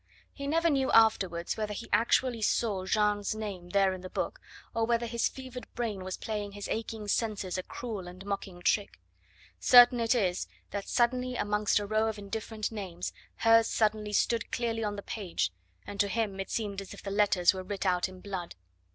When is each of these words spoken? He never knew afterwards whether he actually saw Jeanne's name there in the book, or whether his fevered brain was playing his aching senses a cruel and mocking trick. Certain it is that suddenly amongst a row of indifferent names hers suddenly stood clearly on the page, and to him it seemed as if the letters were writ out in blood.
He 0.33 0.47
never 0.47 0.67
knew 0.71 0.91
afterwards 0.93 1.57
whether 1.57 1.73
he 1.75 1.87
actually 1.93 2.41
saw 2.41 2.87
Jeanne's 2.87 3.35
name 3.35 3.69
there 3.69 3.93
in 3.93 4.01
the 4.01 4.09
book, 4.09 4.41
or 4.73 4.83
whether 4.83 5.05
his 5.05 5.29
fevered 5.29 5.71
brain 5.75 6.03
was 6.03 6.17
playing 6.17 6.53
his 6.53 6.67
aching 6.69 7.07
senses 7.07 7.55
a 7.55 7.61
cruel 7.61 8.07
and 8.07 8.25
mocking 8.25 8.63
trick. 8.63 8.99
Certain 9.59 9.99
it 9.99 10.15
is 10.15 10.47
that 10.71 10.87
suddenly 10.87 11.35
amongst 11.35 11.77
a 11.77 11.85
row 11.85 12.07
of 12.07 12.17
indifferent 12.17 12.71
names 12.71 13.13
hers 13.35 13.67
suddenly 13.67 14.11
stood 14.11 14.51
clearly 14.51 14.83
on 14.83 14.95
the 14.95 15.03
page, 15.03 15.51
and 15.85 15.99
to 15.99 16.07
him 16.07 16.39
it 16.39 16.49
seemed 16.49 16.81
as 16.81 16.95
if 16.95 17.03
the 17.03 17.11
letters 17.11 17.53
were 17.53 17.61
writ 17.61 17.85
out 17.85 18.09
in 18.09 18.21
blood. 18.21 18.55